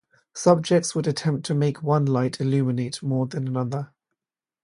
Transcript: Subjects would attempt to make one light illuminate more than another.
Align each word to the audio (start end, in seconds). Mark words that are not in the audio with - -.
Subjects 0.33 0.95
would 0.95 1.05
attempt 1.05 1.45
to 1.45 1.53
make 1.53 1.83
one 1.83 2.07
light 2.07 2.41
illuminate 2.41 3.03
more 3.03 3.27
than 3.27 3.47
another. 3.47 3.91